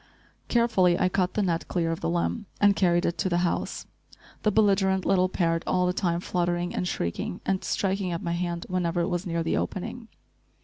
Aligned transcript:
Carefully 0.47 0.97
I 0.99 1.09
cut 1.09 1.35
the 1.35 1.43
net 1.43 1.67
clear 1.67 1.91
of 1.91 1.99
the 2.01 2.09
limb 2.09 2.47
and 2.59 2.75
carried 2.75 3.05
it 3.05 3.19
to 3.19 3.29
the 3.29 3.37
house, 3.45 3.85
the 4.41 4.49
belligerent 4.51 5.05
little 5.05 5.29
parrot 5.29 5.61
all 5.67 5.85
the 5.85 5.93
time 5.93 6.21
fluttering 6.21 6.73
and 6.73 6.87
shrieking, 6.87 7.39
and 7.45 7.63
striking 7.63 8.11
at 8.11 8.23
my 8.23 8.31
hand 8.33 8.65
whenever 8.67 9.01
it 9.01 9.09
was 9.09 9.27
near 9.27 9.43
the 9.43 9.57
opening. 9.57 10.07